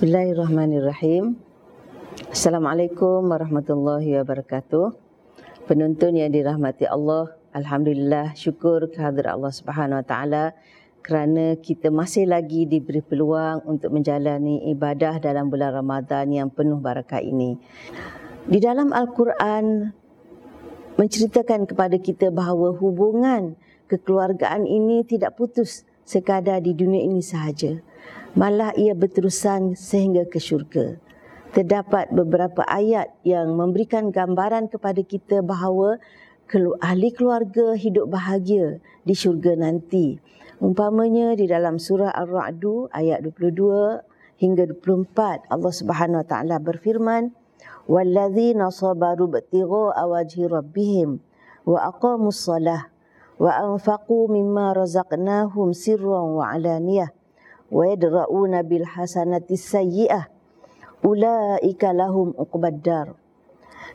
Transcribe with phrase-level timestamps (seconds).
[0.00, 1.36] Bismillahirrahmanirrahim.
[2.32, 4.96] Assalamualaikum warahmatullahi wabarakatuh.
[5.68, 10.44] Penonton yang dirahmati Allah, alhamdulillah syukur kehadrat Allah Subhanahu wa taala
[11.04, 17.20] kerana kita masih lagi diberi peluang untuk menjalani ibadah dalam bulan Ramadan yang penuh barakah
[17.20, 17.60] ini.
[18.48, 19.84] Di dalam Al-Quran
[20.96, 23.52] menceritakan kepada kita bahawa hubungan
[23.92, 27.84] kekeluargaan ini tidak putus sekadar di dunia ini sahaja
[28.38, 30.98] malah ia berterusan sehingga ke syurga.
[31.50, 35.98] Terdapat beberapa ayat yang memberikan gambaran kepada kita bahawa
[36.82, 40.18] ahli keluarga hidup bahagia di syurga nanti.
[40.60, 44.02] Umpamanya di dalam surah Ar-Ra'du ayat 22
[44.40, 47.32] hingga 24 Allah Subhanahu wa taala berfirman
[47.84, 51.20] walladzina sabaru btigha awajhi rabbihim
[51.68, 52.88] wa aqamus salah
[53.36, 57.12] wa anfaqu mimma razaqnahum sirran wa alaniyah
[57.70, 60.26] wa yadra'una bil hasanati sayyi'ah
[61.06, 63.14] ulaika lahum uqbaddar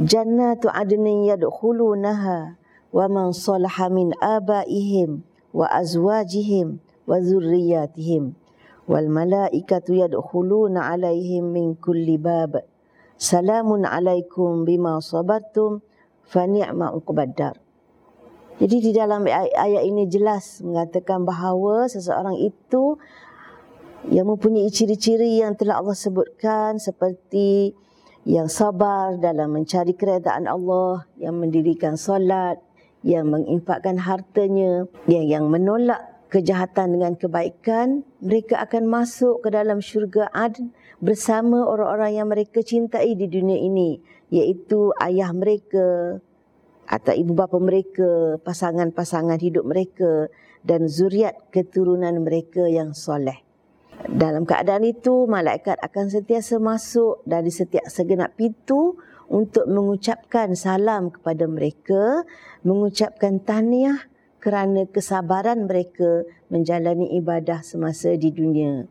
[0.00, 2.56] jannatu adnin yadkhulunaha
[2.90, 8.32] wa man salaha min abaihim wa azwajihim wa zurriyatihim
[8.88, 12.64] wal malaikatu yadkhuluna alaihim min kulli bab
[13.20, 15.84] salamun alaikum bima sabartum
[16.24, 17.60] fa ni'ma uqbaddar
[18.58, 22.98] jadi di dalam ayat ini jelas mengatakan bahawa seseorang itu
[24.06, 27.74] yang mempunyai ciri-ciri yang telah Allah sebutkan seperti
[28.22, 32.62] yang sabar dalam mencari keredaan Allah, yang mendirikan solat,
[33.02, 40.28] yang menginfakkan hartanya, yang yang menolak kejahatan dengan kebaikan, mereka akan masuk ke dalam syurga
[40.30, 40.60] Ad
[41.00, 43.96] bersama orang-orang yang mereka cintai di dunia ini,
[44.28, 46.20] iaitu ayah mereka
[46.88, 50.28] atau ibu bapa mereka, pasangan-pasangan hidup mereka
[50.64, 53.47] dan zuriat keturunan mereka yang soleh.
[54.06, 58.94] Dalam keadaan itu, malaikat akan sentiasa masuk dari setiap segenap pintu
[59.26, 62.22] untuk mengucapkan salam kepada mereka,
[62.62, 64.06] mengucapkan tahniah
[64.38, 68.86] kerana kesabaran mereka menjalani ibadah semasa di dunia.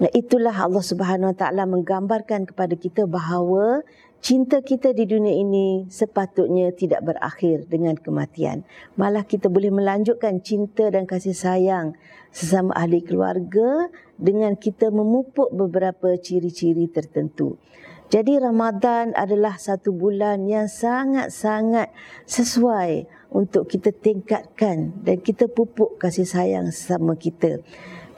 [0.00, 3.84] Nah, itulah Allah Subhanahu Wa Taala menggambarkan kepada kita bahawa
[4.24, 8.64] cinta kita di dunia ini sepatutnya tidak berakhir dengan kematian.
[8.96, 12.00] Malah kita boleh melanjutkan cinta dan kasih sayang
[12.32, 17.60] sesama ahli keluarga dengan kita memupuk beberapa ciri-ciri tertentu.
[18.08, 21.92] Jadi Ramadan adalah satu bulan yang sangat-sangat
[22.24, 23.04] sesuai
[23.36, 27.60] untuk kita tingkatkan dan kita pupuk kasih sayang sesama kita.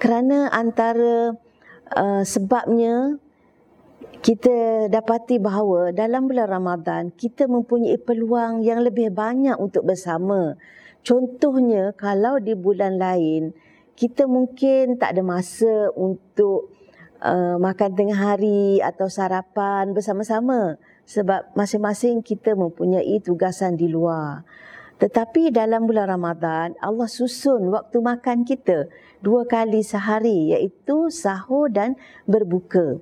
[0.00, 1.36] Kerana antara
[1.96, 3.20] uh, sebabnya
[4.22, 10.54] kita dapati bahawa dalam bulan Ramadan kita mempunyai peluang yang lebih banyak untuk bersama.
[11.02, 13.50] Contohnya kalau di bulan lain
[13.98, 16.70] kita mungkin tak ada masa untuk
[17.18, 24.46] uh, makan tengah hari atau sarapan bersama-sama sebab masing-masing kita mempunyai tugasan di luar.
[25.02, 28.86] Tetapi dalam bulan Ramadan Allah susun waktu makan kita
[29.22, 31.94] dua kali sehari iaitu sahur dan
[32.26, 32.98] berbuka.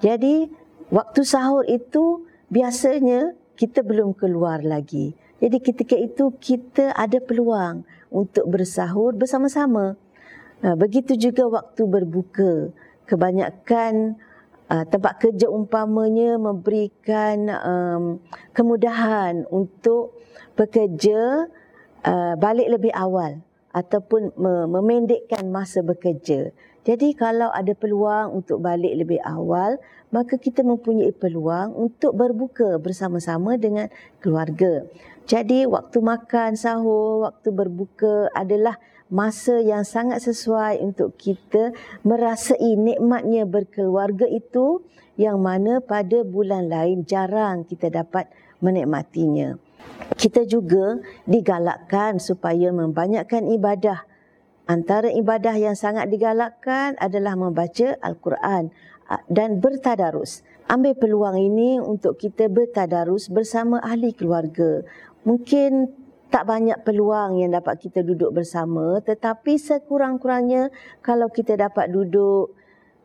[0.00, 0.48] Jadi
[0.88, 5.12] waktu sahur itu biasanya kita belum keluar lagi.
[5.42, 9.98] Jadi ketika itu kita ada peluang untuk bersahur bersama-sama.
[10.64, 12.72] Begitu juga waktu berbuka.
[13.04, 14.16] Kebanyakan
[14.72, 18.02] uh, tempat kerja umpamanya memberikan um,
[18.56, 20.16] kemudahan untuk
[20.56, 21.50] pekerja
[22.06, 24.32] uh, balik lebih awal ataupun
[24.70, 26.54] memendekkan masa bekerja.
[26.84, 29.80] Jadi kalau ada peluang untuk balik lebih awal,
[30.12, 33.90] maka kita mempunyai peluang untuk berbuka bersama-sama dengan
[34.22, 34.86] keluarga.
[35.24, 38.76] Jadi waktu makan sahur, waktu berbuka adalah
[39.08, 41.72] masa yang sangat sesuai untuk kita
[42.04, 44.84] merasai nikmatnya berkeluarga itu
[45.16, 48.28] yang mana pada bulan lain jarang kita dapat
[48.60, 49.63] menikmatinya.
[50.14, 54.06] Kita juga digalakkan supaya membanyakkan ibadah
[54.64, 58.72] Antara ibadah yang sangat digalakkan adalah membaca Al-Quran
[59.28, 60.40] dan bertadarus.
[60.72, 64.80] Ambil peluang ini untuk kita bertadarus bersama ahli keluarga.
[65.28, 65.92] Mungkin
[66.32, 70.72] tak banyak peluang yang dapat kita duduk bersama tetapi sekurang-kurangnya
[71.04, 72.56] kalau kita dapat duduk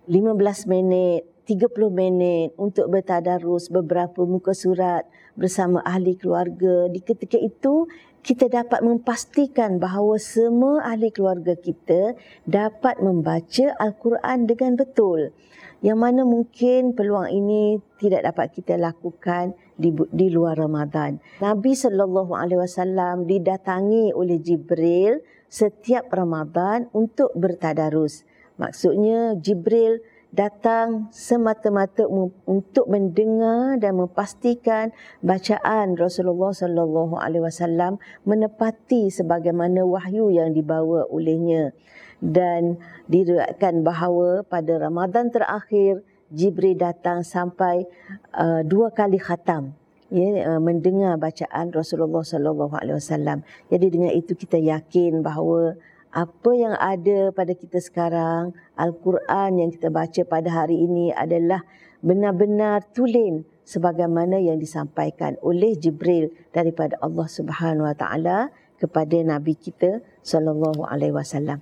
[0.07, 6.85] 15 minit, 30 minit untuk bertadarus beberapa muka surat bersama ahli keluarga.
[6.93, 7.89] Di ketika itu
[8.21, 12.13] kita dapat memastikan bahawa semua ahli keluarga kita
[12.45, 15.33] dapat membaca Al-Quran dengan betul.
[15.81, 21.17] Yang mana mungkin peluang ini tidak dapat kita lakukan di, di luar Ramadan.
[21.41, 28.21] Nabi sallallahu alaihi wasallam didatangi oleh Jibril setiap Ramadan untuk bertadarus.
[28.59, 32.05] Maksudnya Jibril datang semata-mata
[32.45, 34.93] untuk mendengar dan memastikan
[35.25, 37.97] bacaan Rasulullah sallallahu alaihi wasallam
[38.29, 41.73] menepati sebagaimana wahyu yang dibawa olehnya
[42.21, 42.77] dan
[43.09, 47.89] diriwayatkan bahawa pada Ramadan terakhir Jibril datang sampai
[48.37, 49.73] uh, dua kali khatam
[50.13, 53.41] ya uh, mendengar bacaan Rasulullah sallallahu alaihi wasallam.
[53.73, 55.73] Jadi dengan itu kita yakin bahawa
[56.09, 61.61] apa yang ada pada kita sekarang, Al-Quran yang kita baca pada hari ini adalah
[62.01, 68.37] benar-benar tulen sebagaimana yang disampaikan oleh Jibril daripada Allah Subhanahu Wa Taala
[68.81, 71.61] kepada nabi kita sallallahu alaihi wasallam.